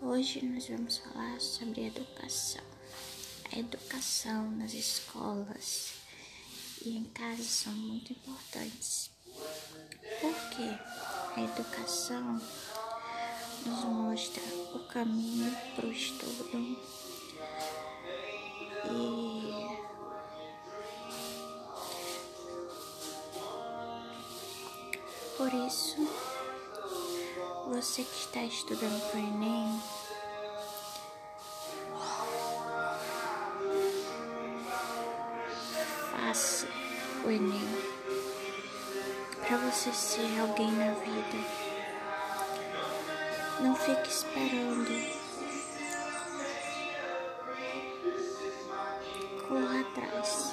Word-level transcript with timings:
Hoje 0.00 0.44
nós 0.44 0.68
vamos 0.68 0.98
falar 0.98 1.40
sobre 1.40 1.88
educação. 1.88 2.62
A 3.52 3.58
educação 3.58 4.48
nas 4.52 4.72
escolas 4.72 5.94
e 6.84 6.96
em 6.96 7.04
casa 7.06 7.42
são 7.42 7.72
muito 7.72 8.12
importantes. 8.12 9.10
Porque 10.20 10.78
a 11.34 11.42
educação 11.42 12.40
nos 13.66 13.84
mostra 13.84 14.42
o 14.72 14.86
caminho 14.86 15.52
para 15.74 15.86
o 15.86 15.92
estudo 15.92 16.78
e 18.84 19.78
por 25.36 25.52
isso 25.66 26.27
você 27.68 28.02
que 28.02 28.16
está 28.16 28.42
estudando 28.42 28.98
para 29.10 29.20
o 29.20 29.22
Enem, 29.22 29.82
faça 36.10 36.66
o 37.26 37.30
Enem 37.30 37.68
para 39.46 39.58
você 39.58 39.92
ser 39.92 40.40
alguém 40.40 40.72
na 40.72 40.92
vida. 40.94 41.68
Não 43.60 43.74
fique 43.76 44.08
esperando. 44.08 45.18
Corra 49.46 49.80
atrás. 49.80 50.47